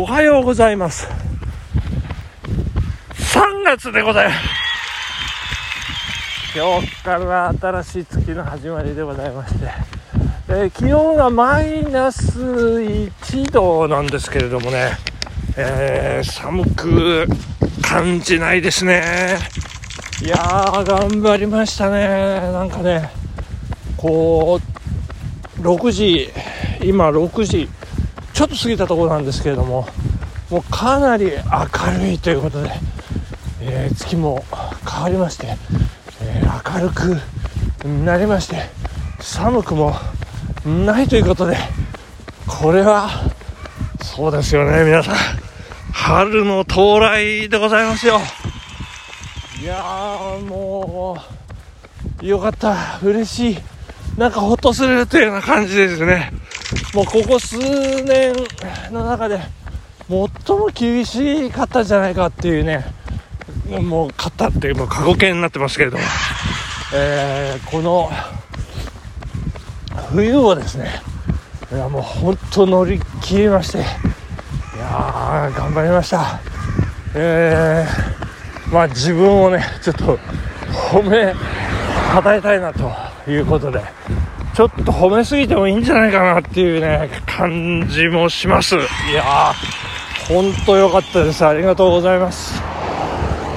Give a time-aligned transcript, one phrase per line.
[0.00, 1.08] おはようございます。
[3.14, 4.38] 3月でございます。
[6.56, 9.68] 今日から新しい月の始まりでございまして、
[10.50, 14.92] えー気温がマイナス1度なんですけれどもね、
[15.56, 17.26] えー寒く
[17.82, 19.36] 感じないですね。
[20.22, 22.52] いやー、頑張りましたね。
[22.52, 23.10] なんかね、
[23.96, 24.60] こ
[25.58, 26.30] う、6時、
[26.84, 27.68] 今6時、
[28.38, 29.84] ちょっと過ぎたところなんですけれども、
[30.48, 32.70] もうかなり明るいということで、
[33.60, 34.44] えー月も
[34.88, 35.56] 変わりまして、
[36.22, 37.16] えー明るく
[38.04, 38.70] なりまして、
[39.18, 39.96] 寒くも
[40.64, 41.56] ないということで、
[42.46, 43.10] これは、
[44.04, 45.16] そうですよね、皆さん。
[45.92, 48.20] 春の到来でございますよ。
[49.60, 51.18] いやー、も
[52.22, 53.58] う、よかった、嬉しい。
[54.16, 56.30] なんかほっとするというような感じですね。
[56.94, 57.56] もうここ数
[58.04, 58.34] 年
[58.90, 59.38] の中で、
[60.08, 60.18] 最
[60.56, 62.84] も厳しかったんじゃないかっていうね、
[63.82, 66.02] もう勝ったっていう、もう過去形になってますけれども、
[66.94, 68.10] えーこの
[70.10, 71.02] 冬をですね、
[71.70, 73.80] いやもう本当乗り切りまして、い
[74.78, 76.40] やー、頑張りました。
[77.14, 80.18] えー、まあ自分をね、ちょっと
[80.72, 81.34] 褒め、
[82.12, 82.90] たたえたいなと
[83.30, 83.82] いうことで、
[84.58, 88.74] ちょっと褒めすぎてもいいんじゃないかなっていうね、感じもします。
[88.74, 88.78] い
[89.14, 91.46] やー、本当良かったです。
[91.46, 92.60] ありがとうございます。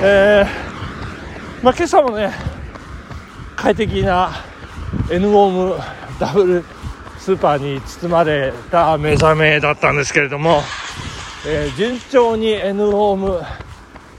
[0.04, 2.32] えー、まあ今朝もね、
[3.56, 4.30] 快適な
[5.10, 5.80] N ウォーム
[6.20, 6.64] ダブル
[7.18, 10.62] スーパーに包まれた目覚めだったんですけれども、
[11.48, 13.42] えー順調に N ウォーム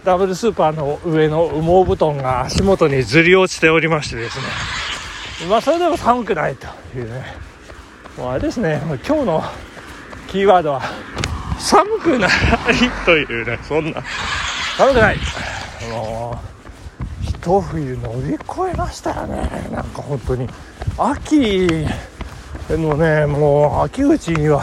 [0.02, 4.81] ダブルスーパーの上の羽毛布団が足元にずり落ちておりましてですね
[5.48, 6.66] まあそれでも寒くないと
[6.96, 7.24] いうね。
[8.16, 8.76] もうあれですね。
[8.86, 9.42] もう今日の
[10.28, 10.82] キーワードは
[11.58, 12.30] 寒くない
[13.04, 13.58] というね。
[13.62, 14.02] そんな。
[14.76, 15.18] 寒くない。
[15.90, 16.38] も
[17.22, 18.42] う一冬乗り越
[18.72, 19.68] えましたよね。
[19.72, 20.48] なんか本当に。
[20.98, 21.68] 秋
[22.70, 24.62] のねもう秋口には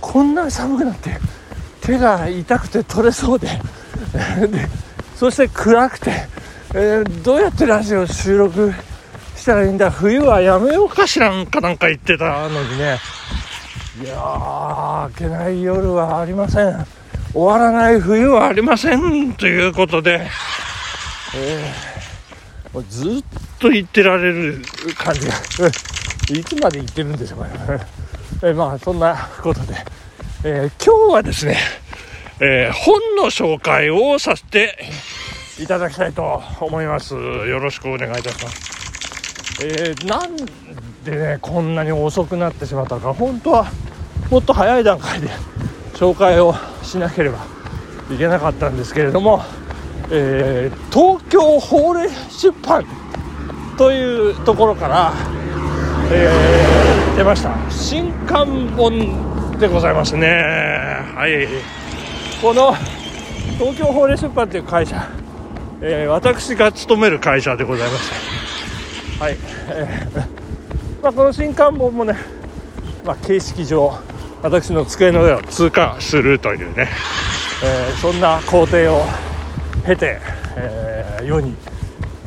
[0.00, 1.18] こんなに寒くなって
[1.80, 3.48] 手が痛くて取れそうで。
[4.48, 4.68] で
[5.16, 6.10] そして暗くて、
[6.74, 8.72] えーどうやってラジオ収録
[9.40, 9.90] したらいいんだ。
[9.90, 12.98] 冬はやめようかしらんかなんか言ってたのにね。
[14.02, 16.86] いやー明けない夜はありません。
[17.32, 20.26] 終わらない冬はありませんということで、
[21.34, 23.24] えーずっ
[23.58, 24.62] と言ってられる
[24.96, 25.34] 感じが。
[26.30, 27.80] いつまで言ってるんでしょうかね。
[28.44, 29.74] えまあそんなことで、
[30.44, 31.56] えー今日はですね
[32.40, 34.78] えー本の紹介をさせて
[35.58, 37.14] いただきたいと思います。
[37.14, 38.69] よろしくお願いいたします。
[39.62, 40.36] えーなん
[41.04, 43.66] でね、こんなに遅くなってしまったのか、本当は
[44.30, 45.28] もっと早い段階で
[45.94, 47.38] 紹介をしなければ
[48.12, 49.42] いけなかったんですけれども、
[50.10, 52.84] えー東京法令出版
[53.78, 55.12] というところから、
[56.12, 60.26] えー出ました新刊本でございますね。
[61.14, 61.46] はい。
[62.40, 62.74] この
[63.58, 65.06] 東京法令出版という会社、
[65.82, 68.29] えー私が勤める会社でございまして、
[69.20, 69.36] はい。
[69.68, 70.20] え ー
[71.02, 72.16] まあ、この新刊本もね、
[73.04, 73.92] まあ、形式上
[74.42, 76.88] 私の机の上を通過するというね、
[77.62, 79.06] えーそんな工程を
[79.86, 80.18] 経て、
[80.56, 81.54] えー世に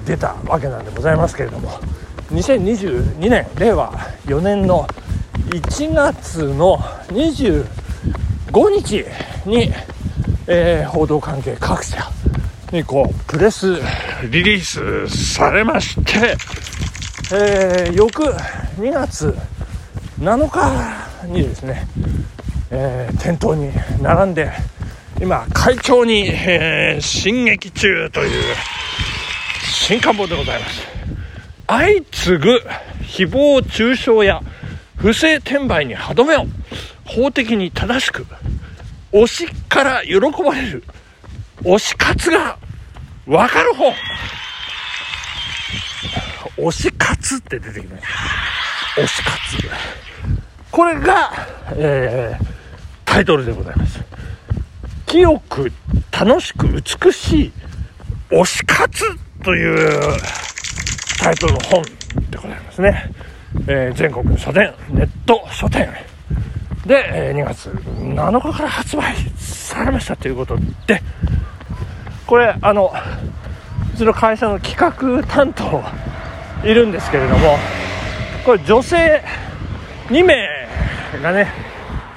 [0.06, 1.80] 出たわけなんでございますけれども
[2.32, 3.92] 2022年令和
[4.28, 4.88] 4年の
[5.50, 6.78] 1月の
[7.08, 7.66] 25
[8.70, 9.06] 日
[9.46, 9.74] に、
[10.48, 11.98] えー報道関係各社
[12.72, 13.78] にこうプレス
[14.30, 16.36] リリースされまして、
[17.31, 18.23] えー翌
[18.78, 19.35] 2月
[20.19, 21.88] 7日にですね、
[22.69, 24.51] えー店頭に並んで
[25.22, 28.56] 今会長に、えー進撃中という
[29.63, 30.81] 新刊本でございます。
[31.67, 32.61] 相次ぐ
[33.01, 34.41] 誹謗中傷や
[34.97, 36.45] 不正転売に歯止めを
[37.05, 38.26] 法的に正しく
[39.11, 40.84] 推しから喜ばれる
[41.61, 42.58] 推し活が
[43.26, 43.93] わかる本。
[46.55, 48.03] 推し活って出てきまし
[48.96, 49.70] た推し活。
[50.72, 51.32] これが、
[51.76, 52.53] えー
[53.06, 54.00] タイトルでございます。
[55.06, 55.72] 清く
[56.12, 57.52] 楽しく美しい
[58.32, 59.03] 推し活
[59.44, 60.18] という
[61.20, 61.84] タイトルの本
[62.32, 63.12] でございますね、
[63.68, 65.94] えー全国書店ネット書店。
[66.88, 70.58] で、えー2月7日から発売されましたということ
[70.88, 71.02] で
[72.26, 72.91] これあの
[73.94, 75.84] うちの会社の企画担当
[76.64, 77.58] いるんですけれども
[78.46, 79.24] これ女性
[80.08, 80.48] 2名
[81.22, 81.52] がね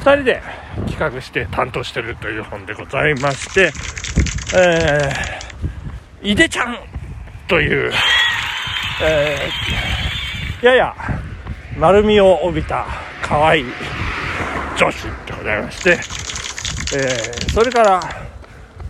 [0.00, 0.42] 2人で
[0.86, 3.72] 企画して担当してるという本でございまして、
[4.54, 5.10] え、
[6.22, 6.76] いでちゃん
[7.48, 7.92] という、
[9.02, 10.94] えー、やや
[11.78, 12.86] 丸みを帯びた
[13.22, 13.64] 可愛い
[14.76, 18.00] 女子でございまして、えー、それから、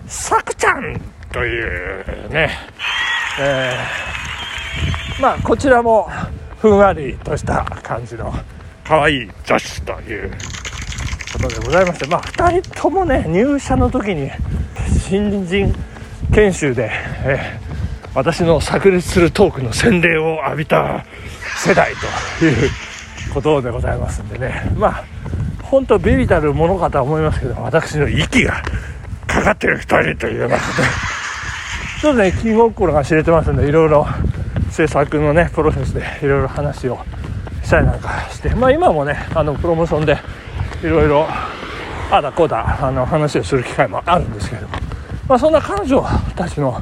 [0.06, 1.00] さくちゃん
[1.32, 2.50] というね、
[3.41, 6.08] えー、まあこちらも
[6.58, 8.32] ふんわりとした感じの
[8.84, 10.30] 可愛い女子という
[11.32, 14.30] ことでございまして、まあ2人ともね、入社の時に
[15.08, 15.74] 新人
[16.32, 16.90] 研修で、
[17.24, 17.66] えー
[18.16, 21.04] 私の炸裂するトークの洗礼を浴びた
[21.62, 21.92] 世代
[22.38, 22.70] という
[23.34, 24.72] ことでございますんでね。
[24.74, 25.04] まあ
[25.62, 28.62] 本当ビビたるものかとは思いますけど私の息が
[29.26, 30.88] かかってる2人というようなことで。
[32.00, 34.06] ちょっとね気心が知れてますんでいろいろ
[34.76, 36.99] 制作のねプロセスでいろいろ話を
[37.64, 40.19] したりなんかしてまあ今もねあのプロモーションで
[40.82, 41.26] いろいろ
[42.11, 44.75] あだこうだあの話をする機会もあるんですけれども。
[45.28, 46.05] まあそんな彼女
[46.37, 46.81] たちの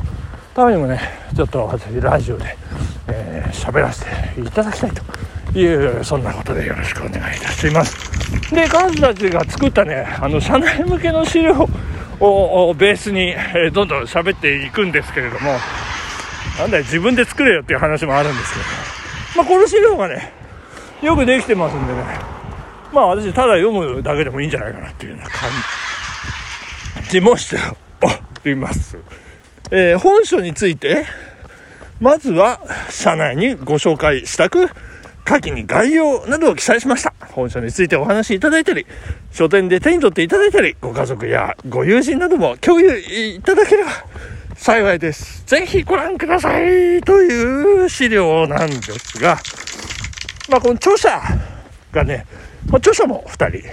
[0.54, 1.00] ためにもね
[1.34, 2.44] ちょっと私ラジオで
[3.06, 4.90] 喋、えー、らせていただきたい
[5.52, 7.96] というそんなことでよろしくお願いいたします。
[8.54, 11.68] で彼女たちが作ったねあの社内向けの資料
[12.20, 15.52] をベースに、えー、どんどん喋っていくんですけれども
[16.58, 18.64] なんだよ自分で作れよっていう話もあるんですけど。
[19.36, 20.32] まあこの資料がね
[21.02, 22.02] よくできてますんでね。
[22.92, 25.50] まあ私ただ読むだけでもいいんじゃないかなっていうような感
[27.10, 27.56] じもして
[28.00, 28.96] おります。
[29.70, 31.06] えー、本書について、
[32.00, 32.60] まずは、
[32.90, 34.68] 社内にご紹介したく、
[35.24, 37.14] 下記に概要などを記載しました。
[37.32, 38.86] 本書についてお話しいただいたり、
[39.32, 43.90] 書店で手に取っていただいたり、ご家族やご友人なども共有いただければ
[44.56, 45.44] 幸いです。
[45.46, 49.38] ぜひご覧くださいという資料なんですが、
[50.48, 51.20] まあこの著者
[51.92, 52.26] がね、
[52.66, 53.68] まあ、著者も2人、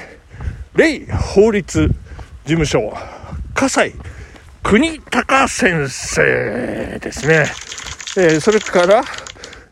[0.76, 1.94] レイ法律事
[2.46, 2.94] 務所、
[3.54, 3.96] 葛西
[4.64, 7.46] 国高先生ですね。
[8.18, 9.04] えー、それから、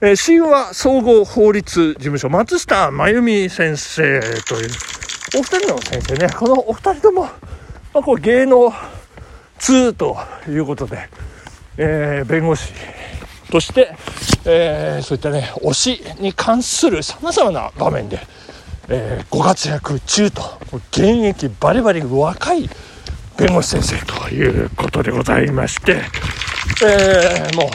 [0.02, 4.70] えー、神話総合法律事務所、松下真由美先生という、
[5.38, 7.32] お二人の先生ね、このお二人とも、ま
[7.96, 8.74] あ、こう芸能
[9.60, 10.18] 通と
[10.48, 11.08] いうことで、
[11.78, 12.74] えー、弁護士
[13.52, 13.96] として、
[14.46, 18.20] えー、そういったね、推しに関する様々な場面で、
[18.88, 20.42] えー、ご活躍中と、
[20.92, 22.68] 現役バリバリ若い
[23.38, 26.02] 弁護士先生ということでございまして、
[26.84, 27.70] えー、もう、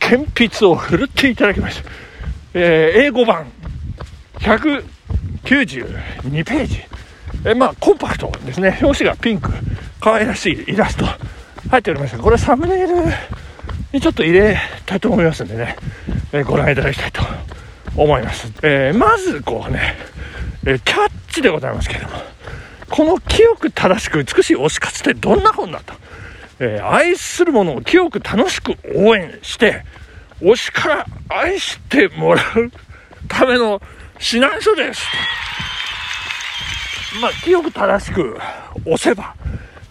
[0.00, 1.90] 鉛筆を振るっていただきました。
[2.54, 3.46] えー、英語版、
[4.40, 6.80] 192ページ。
[7.44, 8.76] えー、まあ、コンパクトですね。
[8.82, 9.52] 表紙がピンク、
[10.00, 11.04] 可愛らしいイラスト
[11.70, 12.18] 入っておりました。
[12.18, 13.04] これサムネイル
[13.92, 15.76] にちょっと入れたいと思いますんでね、
[16.32, 17.22] えー、ご覧いただきたいと
[17.96, 18.52] 思います。
[18.62, 19.96] えー、まず、こうね、
[20.66, 22.14] え、キャッチでございますけれども、
[22.90, 25.94] この清く正しく美しい推し活ってどんな本だと。
[26.60, 29.84] え、愛するものを清く楽しく応援して、
[30.40, 32.70] 推しから愛してもらう
[33.28, 33.82] ための
[34.20, 35.02] 指南書です。
[37.20, 38.38] まあ、清く正しく
[38.84, 39.34] 押せば、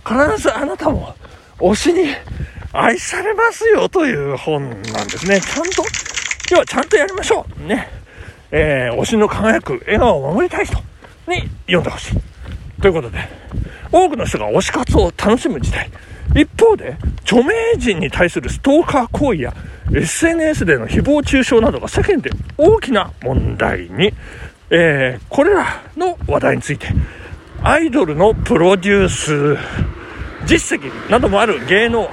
[0.07, 1.13] 必ずあなたも
[1.59, 2.05] 推しに
[2.71, 5.41] 愛されますよという本なんですね。
[5.41, 5.83] ちゃんと、
[6.49, 7.63] 今日はちゃんとやりましょう。
[7.67, 7.89] ね。
[8.51, 10.77] えー、推しの輝く笑顔を守りたい人
[11.27, 12.81] に読んでほしい。
[12.81, 13.19] ということで、
[13.91, 15.89] 多くの人が推し活を楽しむ時代。
[16.35, 19.53] 一方で、著名人に対するストーカー行為や
[19.93, 24.13] SNS での誹謗中傷などが世間で大きな問題に、
[24.69, 26.87] えー、これらの話題について、
[27.63, 29.57] アイドルのプロデュース、
[30.47, 32.09] 実績などもある芸能、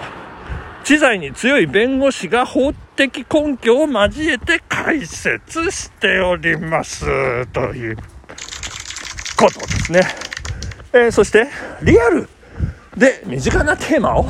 [0.83, 7.47] 知財に強い弁護士が法的根拠を交えて解説しております。
[7.53, 7.97] という
[9.37, 10.01] ことですね。
[10.93, 11.47] えー、そして、
[11.83, 12.29] リアル
[12.97, 14.27] で身近なテーマを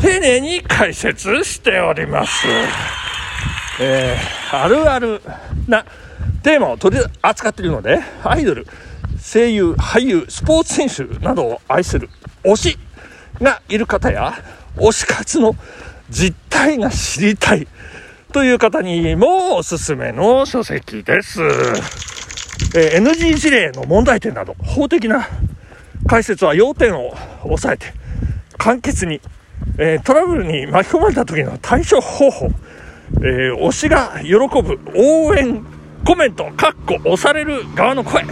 [0.00, 2.46] 丁寧に解説しております。
[3.78, 5.20] えー、あるある
[5.68, 5.84] な
[6.42, 8.66] テーマを取り扱っているので、アイドル、
[9.20, 12.08] 声優、俳優、スポーツ選手などを愛する
[12.42, 12.78] 推し
[13.40, 14.34] がいる方や、
[14.76, 15.54] 推し活の
[16.10, 17.66] 実態が知りたい
[18.32, 21.42] という方にもおすすめの書籍です。
[22.76, 25.28] えー、NG 事例の問題点など、法的な
[26.06, 27.14] 解説は要点を
[27.44, 27.94] 押さえて、
[28.58, 29.20] 簡潔に、
[29.78, 32.50] えー、トラブルに巻き込まれた時の対処方法、
[33.18, 35.64] えー、推しが喜ぶ応援
[36.04, 38.24] コメント、かっこ押される側の声、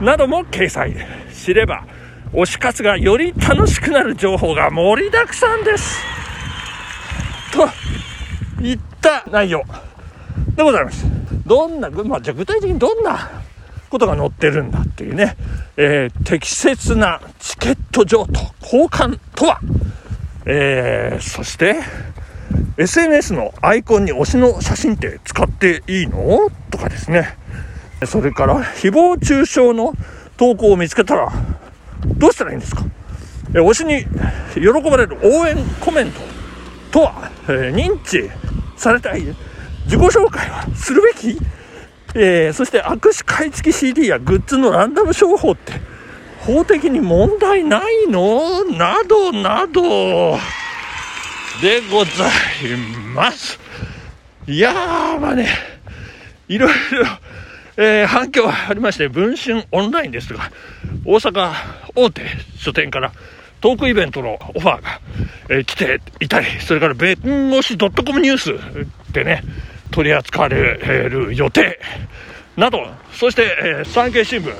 [0.00, 0.96] なども掲載。
[1.32, 1.84] 知れば、
[2.32, 6.00] 推し活がより楽しくなる情報が盛りだくさんです。
[7.52, 7.68] と、
[8.62, 9.62] いった内容
[10.54, 11.06] でございます。
[11.46, 13.30] どんな、まあ、じゃ具体的にどんな
[13.88, 15.36] ことが載ってるんだっていうね、
[15.76, 19.60] えー、適切なチケット譲渡交換とは、
[20.44, 21.76] えー、そして
[22.76, 26.50] SNS のアイコンに推しの写真って使っていいの？
[26.70, 27.36] とかですね
[28.04, 29.94] それから誹謗中傷の
[30.36, 31.32] 投稿を見つけたら
[32.18, 32.84] どうしたらいいんですか？
[33.50, 34.04] え推しに
[34.54, 36.20] 喜ばれる応援コメント
[36.90, 38.30] とは、えー、認知
[38.76, 39.22] されたい？
[39.84, 41.38] 自己紹介はするべき？
[42.14, 45.72] えー、そして握手買い付き CD やグッズのランダム商法って
[46.40, 48.64] 法的に問題ないの？
[48.64, 50.38] などなど。
[51.60, 52.76] でござい
[53.14, 53.58] ます。
[54.46, 55.48] いやー、まあね、
[56.48, 56.76] いろいろ、
[57.76, 60.50] えー、反響ありまして、文春オンラインですが、
[61.04, 61.52] 大阪
[61.94, 62.22] 大手
[62.58, 63.12] 書店から
[63.60, 65.00] トークイベントのオファーが、
[65.50, 69.42] えー、来ていたり、それから弁護士 .com ニュースでね、
[69.90, 71.78] 取り扱われる予定
[72.56, 74.52] など、そして、えー、産経新聞、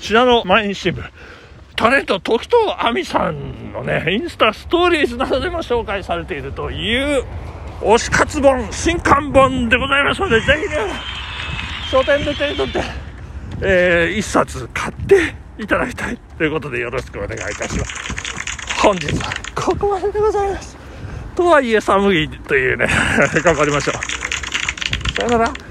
[0.00, 1.02] 信濃毎日新聞、
[1.74, 7.24] タレント時藤亜美さんのね、インスタストーリーズなどでも紹介されているという、
[7.80, 10.76] 推し活本、新刊本でございますので、ぜひね、
[11.90, 12.82] 書店で手に取って、
[13.62, 18.82] えー、一冊買っていただきたいということでよろしくお願いいたします。
[18.82, 20.76] 本日はここまででございます。
[21.34, 22.86] とはいえ寒いというね、
[23.42, 25.14] 頑張りましょう。
[25.16, 25.67] さよなら。